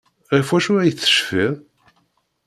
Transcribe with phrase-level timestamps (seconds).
[0.37, 1.53] Ɣef wacu ay tecfiḍ?